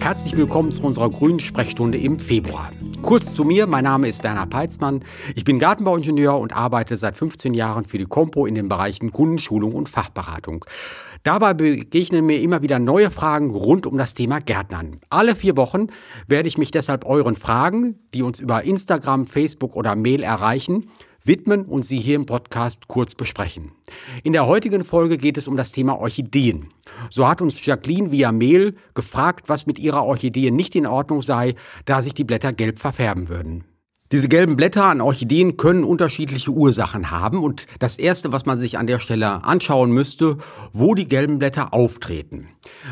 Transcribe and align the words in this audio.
Herzlich 0.00 0.36
willkommen 0.36 0.70
zu 0.72 0.82
unserer 0.84 1.10
grünen 1.10 1.40
Sprechstunde 1.40 1.98
im 1.98 2.18
Februar. 2.18 2.70
Kurz 3.02 3.34
zu 3.34 3.44
mir, 3.44 3.66
mein 3.66 3.84
Name 3.84 4.08
ist 4.08 4.24
Werner 4.24 4.46
Peitzmann. 4.46 5.04
Ich 5.34 5.44
bin 5.44 5.58
Gartenbauingenieur 5.58 6.38
und 6.38 6.56
arbeite 6.56 6.96
seit 6.96 7.16
15 7.16 7.54
Jahren 7.54 7.84
für 7.84 7.98
die 7.98 8.04
Compo 8.04 8.46
in 8.46 8.54
den 8.54 8.68
Bereichen 8.68 9.12
Kundenschulung 9.12 9.72
und 9.72 9.88
Fachberatung. 9.88 10.64
Dabei 11.22 11.54
begegnen 11.54 12.24
mir 12.24 12.40
immer 12.40 12.62
wieder 12.62 12.78
neue 12.78 13.10
Fragen 13.10 13.50
rund 13.50 13.84
um 13.84 13.98
das 13.98 14.14
Thema 14.14 14.38
Gärtnern. 14.38 15.00
Alle 15.10 15.34
vier 15.34 15.56
Wochen 15.56 15.88
werde 16.28 16.48
ich 16.48 16.56
mich 16.56 16.70
deshalb 16.70 17.04
euren 17.04 17.36
Fragen, 17.36 17.98
die 18.14 18.22
uns 18.22 18.40
über 18.40 18.62
Instagram, 18.62 19.24
Facebook 19.24 19.74
oder 19.74 19.96
Mail 19.96 20.22
erreichen, 20.22 20.88
widmen 21.26 21.64
und 21.64 21.84
sie 21.84 21.98
hier 21.98 22.16
im 22.16 22.26
Podcast 22.26 22.88
kurz 22.88 23.14
besprechen. 23.14 23.72
In 24.22 24.32
der 24.32 24.46
heutigen 24.46 24.84
Folge 24.84 25.18
geht 25.18 25.38
es 25.38 25.48
um 25.48 25.56
das 25.56 25.72
Thema 25.72 25.98
Orchideen. 25.98 26.68
So 27.10 27.28
hat 27.28 27.42
uns 27.42 27.64
Jacqueline 27.64 28.10
via 28.12 28.32
Mail 28.32 28.74
gefragt, 28.94 29.48
was 29.48 29.66
mit 29.66 29.78
ihrer 29.78 30.04
Orchidee 30.04 30.50
nicht 30.50 30.74
in 30.74 30.86
Ordnung 30.86 31.22
sei, 31.22 31.54
da 31.84 32.02
sich 32.02 32.14
die 32.14 32.24
Blätter 32.24 32.52
gelb 32.52 32.78
verfärben 32.78 33.28
würden. 33.28 33.64
Diese 34.12 34.28
gelben 34.28 34.56
Blätter 34.56 34.84
an 34.84 35.00
Orchideen 35.00 35.56
können 35.56 35.82
unterschiedliche 35.82 36.52
Ursachen 36.52 37.10
haben 37.10 37.42
und 37.42 37.66
das 37.80 37.98
erste, 37.98 38.30
was 38.30 38.46
man 38.46 38.56
sich 38.56 38.78
an 38.78 38.86
der 38.86 39.00
Stelle 39.00 39.42
anschauen 39.42 39.90
müsste, 39.90 40.36
wo 40.72 40.94
die 40.94 41.08
gelben 41.08 41.40
Blätter 41.40 41.74
auftreten. 41.74 42.46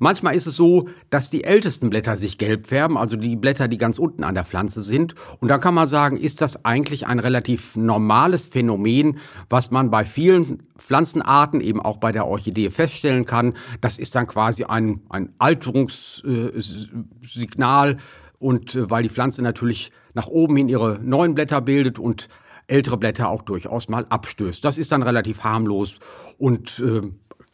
Manchmal 0.00 0.34
ist 0.34 0.48
es 0.48 0.56
so, 0.56 0.88
dass 1.08 1.30
die 1.30 1.44
ältesten 1.44 1.90
Blätter 1.90 2.16
sich 2.16 2.38
gelb 2.38 2.66
färben, 2.66 2.98
also 2.98 3.16
die 3.16 3.36
Blätter, 3.36 3.68
die 3.68 3.78
ganz 3.78 4.00
unten 4.00 4.24
an 4.24 4.34
der 4.34 4.44
Pflanze 4.44 4.82
sind. 4.82 5.14
Und 5.38 5.46
dann 5.48 5.60
kann 5.60 5.74
man 5.74 5.86
sagen, 5.86 6.16
ist 6.16 6.40
das 6.40 6.64
eigentlich 6.64 7.06
ein 7.06 7.20
relativ 7.20 7.76
normales 7.76 8.48
Phänomen, 8.48 9.18
was 9.48 9.70
man 9.70 9.90
bei 9.90 10.04
vielen 10.04 10.64
Pflanzenarten, 10.76 11.60
eben 11.60 11.80
auch 11.80 11.98
bei 11.98 12.10
der 12.10 12.26
Orchidee 12.26 12.70
feststellen 12.70 13.26
kann. 13.26 13.54
Das 13.80 13.98
ist 13.98 14.16
dann 14.16 14.26
quasi 14.26 14.64
ein, 14.64 15.02
ein 15.08 15.34
Alterungssignal 15.38 17.98
und 18.38 18.74
äh, 18.74 18.90
weil 18.90 19.02
die 19.02 19.08
Pflanze 19.08 19.42
natürlich 19.42 19.92
nach 20.14 20.26
oben 20.26 20.56
hin 20.56 20.68
ihre 20.68 20.98
neuen 21.02 21.34
Blätter 21.34 21.60
bildet 21.60 21.98
und 21.98 22.28
ältere 22.66 22.96
Blätter 22.96 23.28
auch 23.28 23.42
durchaus 23.42 23.88
mal 23.88 24.06
abstößt. 24.08 24.64
Das 24.64 24.78
ist 24.78 24.92
dann 24.92 25.02
relativ 25.02 25.44
harmlos 25.44 26.00
und 26.38 26.80
äh, 26.80 27.02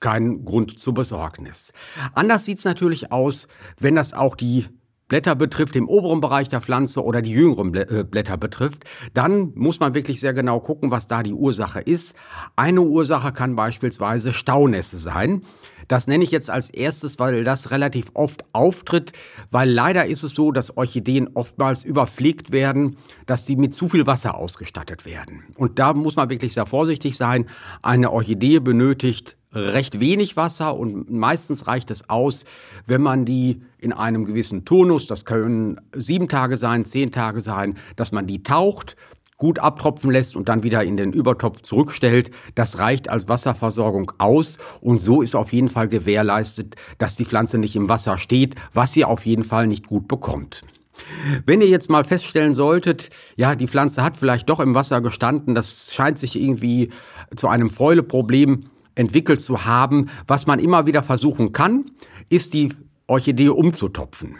kein 0.00 0.44
Grund 0.44 0.78
zur 0.78 0.94
Besorgnis. 0.94 1.72
Anders 2.14 2.44
sieht's 2.44 2.64
natürlich 2.64 3.12
aus, 3.12 3.48
wenn 3.78 3.94
das 3.94 4.14
auch 4.14 4.34
die 4.36 4.66
Blätter 5.12 5.34
betrifft, 5.34 5.76
im 5.76 5.90
oberen 5.90 6.22
Bereich 6.22 6.48
der 6.48 6.62
Pflanze 6.62 7.04
oder 7.04 7.20
die 7.20 7.32
jüngeren 7.32 7.74
äh, 7.74 8.02
Blätter 8.02 8.38
betrifft, 8.38 8.84
dann 9.12 9.52
muss 9.54 9.78
man 9.78 9.92
wirklich 9.92 10.20
sehr 10.20 10.32
genau 10.32 10.58
gucken, 10.58 10.90
was 10.90 11.06
da 11.06 11.22
die 11.22 11.34
Ursache 11.34 11.80
ist. 11.80 12.16
Eine 12.56 12.80
Ursache 12.80 13.30
kann 13.30 13.54
beispielsweise 13.54 14.32
Staunässe 14.32 14.96
sein. 14.96 15.42
Das 15.86 16.06
nenne 16.06 16.24
ich 16.24 16.30
jetzt 16.30 16.48
als 16.48 16.70
erstes, 16.70 17.18
weil 17.18 17.44
das 17.44 17.70
relativ 17.70 18.06
oft 18.14 18.46
auftritt, 18.54 19.12
weil 19.50 19.68
leider 19.68 20.06
ist 20.06 20.22
es 20.22 20.32
so, 20.32 20.50
dass 20.50 20.78
Orchideen 20.78 21.28
oftmals 21.34 21.84
überpflegt 21.84 22.50
werden, 22.50 22.96
dass 23.26 23.44
die 23.44 23.56
mit 23.56 23.74
zu 23.74 23.90
viel 23.90 24.06
Wasser 24.06 24.34
ausgestattet 24.34 25.04
werden. 25.04 25.44
Und 25.56 25.78
da 25.78 25.92
muss 25.92 26.16
man 26.16 26.30
wirklich 26.30 26.54
sehr 26.54 26.64
vorsichtig 26.64 27.18
sein. 27.18 27.44
Eine 27.82 28.12
Orchidee 28.12 28.60
benötigt 28.60 29.36
recht 29.52 30.00
wenig 30.00 30.36
Wasser 30.36 30.76
und 30.76 31.10
meistens 31.10 31.66
reicht 31.66 31.90
es 31.90 32.08
aus, 32.08 32.44
wenn 32.86 33.02
man 33.02 33.24
die 33.24 33.62
in 33.78 33.92
einem 33.92 34.24
gewissen 34.24 34.64
Turnus, 34.64 35.06
das 35.06 35.24
können 35.24 35.80
sieben 35.94 36.28
Tage 36.28 36.56
sein, 36.56 36.84
zehn 36.84 37.10
Tage 37.10 37.40
sein, 37.40 37.76
dass 37.96 38.12
man 38.12 38.26
die 38.26 38.42
taucht, 38.42 38.96
gut 39.36 39.58
abtropfen 39.58 40.10
lässt 40.10 40.36
und 40.36 40.48
dann 40.48 40.62
wieder 40.62 40.84
in 40.84 40.96
den 40.96 41.12
Übertopf 41.12 41.62
zurückstellt. 41.62 42.30
Das 42.54 42.78
reicht 42.78 43.08
als 43.08 43.26
Wasserversorgung 43.26 44.12
aus 44.18 44.58
und 44.80 45.00
so 45.00 45.20
ist 45.20 45.34
auf 45.34 45.52
jeden 45.52 45.68
Fall 45.68 45.88
gewährleistet, 45.88 46.76
dass 46.98 47.16
die 47.16 47.24
Pflanze 47.24 47.58
nicht 47.58 47.74
im 47.74 47.88
Wasser 47.88 48.18
steht, 48.18 48.54
was 48.72 48.92
sie 48.92 49.04
auf 49.04 49.26
jeden 49.26 49.42
Fall 49.42 49.66
nicht 49.66 49.88
gut 49.88 50.06
bekommt. 50.06 50.62
Wenn 51.44 51.60
ihr 51.60 51.66
jetzt 51.66 51.90
mal 51.90 52.04
feststellen 52.04 52.54
solltet, 52.54 53.10
ja, 53.36 53.56
die 53.56 53.66
Pflanze 53.66 54.04
hat 54.04 54.16
vielleicht 54.16 54.48
doch 54.48 54.60
im 54.60 54.74
Wasser 54.74 55.00
gestanden, 55.00 55.54
das 55.54 55.92
scheint 55.92 56.18
sich 56.18 56.40
irgendwie 56.40 56.90
zu 57.34 57.48
einem 57.48 57.70
Fäuleproblem 57.70 58.66
entwickelt 58.94 59.40
zu 59.40 59.64
haben, 59.64 60.10
was 60.26 60.46
man 60.46 60.58
immer 60.58 60.86
wieder 60.86 61.02
versuchen 61.02 61.52
kann, 61.52 61.86
ist 62.28 62.54
die 62.54 62.70
Orchidee 63.06 63.48
umzutopfen 63.48 64.36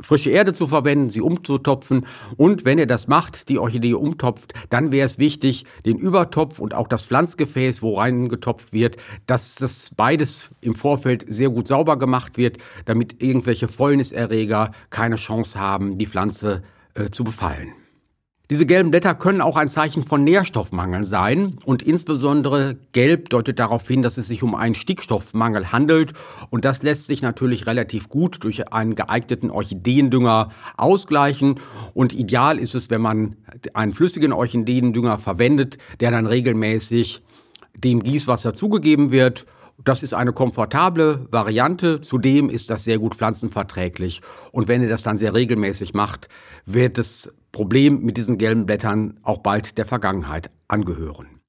frische 0.00 0.30
Erde 0.30 0.52
zu 0.52 0.66
verwenden, 0.66 1.10
sie 1.10 1.20
umzutopfen. 1.20 2.06
Und 2.36 2.64
wenn 2.64 2.78
ihr 2.78 2.86
das 2.86 3.08
macht, 3.08 3.48
die 3.48 3.58
Orchidee 3.58 3.94
umtopft, 3.94 4.52
dann 4.70 4.92
wäre 4.92 5.06
es 5.06 5.18
wichtig, 5.18 5.64
den 5.84 5.98
Übertopf 5.98 6.58
und 6.58 6.74
auch 6.74 6.88
das 6.88 7.06
Pflanzgefäß, 7.06 7.82
wo 7.82 7.98
reingetopft 7.98 8.72
wird, 8.72 8.96
dass 9.26 9.54
das 9.54 9.90
beides 9.96 10.50
im 10.60 10.74
Vorfeld 10.74 11.24
sehr 11.28 11.50
gut 11.50 11.66
sauber 11.66 11.98
gemacht 11.98 12.36
wird, 12.36 12.58
damit 12.84 13.22
irgendwelche 13.22 13.68
Fäulniserreger 13.68 14.72
keine 14.90 15.16
Chance 15.16 15.58
haben, 15.58 15.96
die 15.96 16.06
Pflanze 16.06 16.62
äh, 16.94 17.10
zu 17.10 17.24
befallen. 17.24 17.72
Diese 18.48 18.64
gelben 18.64 18.92
Blätter 18.92 19.16
können 19.16 19.40
auch 19.40 19.56
ein 19.56 19.68
Zeichen 19.68 20.04
von 20.04 20.22
Nährstoffmangel 20.22 21.02
sein. 21.02 21.58
Und 21.64 21.82
insbesondere 21.82 22.76
gelb 22.92 23.28
deutet 23.30 23.58
darauf 23.58 23.88
hin, 23.88 24.02
dass 24.02 24.18
es 24.18 24.28
sich 24.28 24.44
um 24.44 24.54
einen 24.54 24.76
Stickstoffmangel 24.76 25.72
handelt. 25.72 26.12
Und 26.50 26.64
das 26.64 26.84
lässt 26.84 27.06
sich 27.06 27.22
natürlich 27.22 27.66
relativ 27.66 28.08
gut 28.08 28.44
durch 28.44 28.72
einen 28.72 28.94
geeigneten 28.94 29.50
Orchideendünger 29.50 30.50
ausgleichen. 30.76 31.58
Und 31.92 32.12
ideal 32.12 32.60
ist 32.60 32.76
es, 32.76 32.88
wenn 32.88 33.00
man 33.00 33.34
einen 33.74 33.90
flüssigen 33.90 34.32
Orchideendünger 34.32 35.18
verwendet, 35.18 35.78
der 35.98 36.12
dann 36.12 36.26
regelmäßig 36.26 37.22
dem 37.76 38.02
Gießwasser 38.02 38.54
zugegeben 38.54 39.10
wird 39.10 39.44
das 39.84 40.02
ist 40.02 40.14
eine 40.14 40.32
komfortable 40.32 41.26
Variante. 41.30 42.00
Zudem 42.00 42.48
ist 42.48 42.70
das 42.70 42.84
sehr 42.84 42.98
gut 42.98 43.14
pflanzenverträglich. 43.14 44.20
Und 44.52 44.68
wenn 44.68 44.82
ihr 44.82 44.88
das 44.88 45.02
dann 45.02 45.16
sehr 45.16 45.34
regelmäßig 45.34 45.94
macht, 45.94 46.28
wird 46.64 46.98
das 46.98 47.34
Problem 47.52 48.02
mit 48.02 48.16
diesen 48.16 48.38
gelben 48.38 48.66
Blättern 48.66 49.18
auch 49.22 49.38
bald 49.38 49.78
der 49.78 49.86
Vergangenheit 49.86 50.50
angehören. 50.68 51.40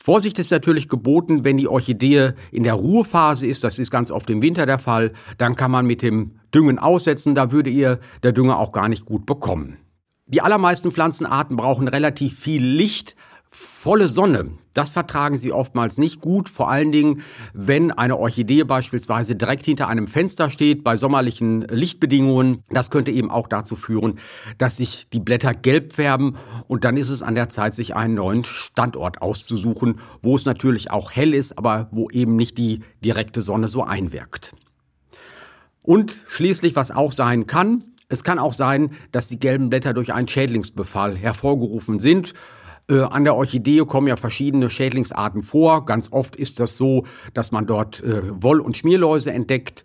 Vorsicht 0.00 0.38
ist 0.38 0.50
natürlich 0.50 0.88
geboten, 0.88 1.44
wenn 1.44 1.56
die 1.56 1.68
Orchidee 1.68 2.32
in 2.50 2.64
der 2.64 2.74
Ruhephase 2.74 3.46
ist, 3.46 3.64
das 3.64 3.78
ist 3.78 3.90
ganz 3.90 4.10
oft 4.10 4.28
im 4.28 4.42
Winter 4.42 4.66
der 4.66 4.78
Fall, 4.78 5.12
dann 5.38 5.56
kann 5.56 5.70
man 5.70 5.86
mit 5.86 6.02
dem 6.02 6.40
Düngen 6.54 6.78
aussetzen, 6.78 7.34
da 7.34 7.52
würde 7.52 7.70
ihr 7.70 8.00
der 8.22 8.32
Dünger 8.32 8.58
auch 8.58 8.72
gar 8.72 8.88
nicht 8.88 9.06
gut 9.06 9.24
bekommen. 9.24 9.78
Die 10.26 10.42
allermeisten 10.42 10.90
Pflanzenarten 10.90 11.56
brauchen 11.56 11.88
relativ 11.88 12.38
viel 12.38 12.62
Licht, 12.62 13.16
volle 13.56 14.08
Sonne, 14.08 14.50
das 14.72 14.94
vertragen 14.94 15.38
sie 15.38 15.52
oftmals 15.52 15.96
nicht 15.96 16.20
gut, 16.20 16.48
vor 16.48 16.68
allen 16.68 16.90
Dingen, 16.90 17.22
wenn 17.52 17.92
eine 17.92 18.16
Orchidee 18.16 18.64
beispielsweise 18.64 19.36
direkt 19.36 19.64
hinter 19.64 19.86
einem 19.86 20.08
Fenster 20.08 20.50
steht 20.50 20.82
bei 20.82 20.96
sommerlichen 20.96 21.62
Lichtbedingungen. 21.62 22.64
Das 22.70 22.90
könnte 22.90 23.12
eben 23.12 23.30
auch 23.30 23.46
dazu 23.46 23.76
führen, 23.76 24.18
dass 24.58 24.78
sich 24.78 25.06
die 25.12 25.20
Blätter 25.20 25.54
gelb 25.54 25.92
färben 25.92 26.36
und 26.66 26.84
dann 26.84 26.96
ist 26.96 27.10
es 27.10 27.22
an 27.22 27.36
der 27.36 27.48
Zeit, 27.48 27.74
sich 27.74 27.94
einen 27.94 28.14
neuen 28.14 28.42
Standort 28.42 29.22
auszusuchen, 29.22 30.00
wo 30.20 30.34
es 30.34 30.44
natürlich 30.44 30.90
auch 30.90 31.12
hell 31.12 31.32
ist, 31.32 31.56
aber 31.56 31.88
wo 31.92 32.10
eben 32.10 32.34
nicht 32.34 32.58
die 32.58 32.80
direkte 33.04 33.40
Sonne 33.40 33.68
so 33.68 33.84
einwirkt. 33.84 34.54
Und 35.82 36.24
schließlich, 36.28 36.74
was 36.74 36.90
auch 36.90 37.12
sein 37.12 37.46
kann, 37.46 37.84
es 38.08 38.24
kann 38.24 38.38
auch 38.38 38.54
sein, 38.54 38.90
dass 39.12 39.28
die 39.28 39.38
gelben 39.38 39.70
Blätter 39.70 39.94
durch 39.94 40.12
einen 40.12 40.28
Schädlingsbefall 40.28 41.16
hervorgerufen 41.16 41.98
sind. 41.98 42.34
Äh, 42.88 43.00
an 43.00 43.24
der 43.24 43.34
Orchidee 43.34 43.84
kommen 43.86 44.08
ja 44.08 44.16
verschiedene 44.16 44.68
Schädlingsarten 44.68 45.42
vor. 45.42 45.86
Ganz 45.86 46.12
oft 46.12 46.36
ist 46.36 46.60
das 46.60 46.76
so, 46.76 47.04
dass 47.32 47.52
man 47.52 47.66
dort 47.66 48.02
äh, 48.02 48.22
Woll- 48.42 48.60
und 48.60 48.76
Schmierläuse 48.76 49.32
entdeckt. 49.32 49.84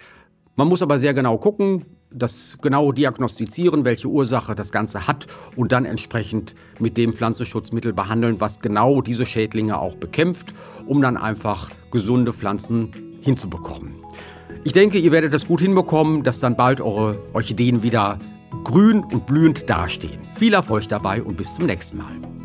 Man 0.55 0.67
muss 0.67 0.81
aber 0.81 0.99
sehr 0.99 1.13
genau 1.13 1.37
gucken, 1.37 1.85
das 2.11 2.57
genau 2.61 2.91
diagnostizieren, 2.91 3.85
welche 3.85 4.07
Ursache 4.07 4.55
das 4.55 4.71
Ganze 4.71 5.07
hat 5.07 5.27
und 5.55 5.71
dann 5.71 5.85
entsprechend 5.85 6.55
mit 6.79 6.97
dem 6.97 7.13
Pflanzenschutzmittel 7.13 7.93
behandeln, 7.93 8.41
was 8.41 8.59
genau 8.59 9.01
diese 9.01 9.25
Schädlinge 9.25 9.79
auch 9.79 9.95
bekämpft, 9.95 10.47
um 10.85 11.01
dann 11.01 11.17
einfach 11.17 11.69
gesunde 11.91 12.33
Pflanzen 12.33 12.91
hinzubekommen. 13.21 13.95
Ich 14.65 14.73
denke, 14.73 14.97
ihr 14.97 15.11
werdet 15.11 15.33
das 15.33 15.47
gut 15.47 15.61
hinbekommen, 15.61 16.23
dass 16.23 16.39
dann 16.39 16.57
bald 16.57 16.81
eure 16.81 17.17
Orchideen 17.33 17.81
wieder 17.83 18.19
grün 18.63 19.03
und 19.03 19.25
blühend 19.25 19.69
dastehen. 19.69 20.19
Viel 20.35 20.53
Erfolg 20.53 20.89
dabei 20.89 21.23
und 21.23 21.37
bis 21.37 21.53
zum 21.53 21.67
nächsten 21.67 21.97
Mal. 21.97 22.38